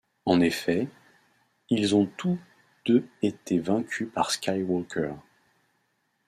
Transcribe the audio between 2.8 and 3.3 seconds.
deux